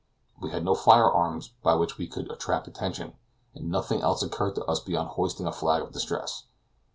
We 0.41 0.49
had 0.49 0.65
no 0.65 0.73
firearms 0.73 1.49
by 1.61 1.75
which 1.75 1.99
we 1.99 2.07
could 2.07 2.31
attract 2.31 2.67
attention, 2.67 3.13
and 3.53 3.69
nothing 3.69 4.01
else 4.01 4.23
occurred 4.23 4.55
to 4.55 4.65
us 4.65 4.79
beyond 4.79 5.09
hoisting 5.09 5.45
a 5.45 5.51
flag 5.51 5.83
of 5.83 5.91
distress. 5.91 6.45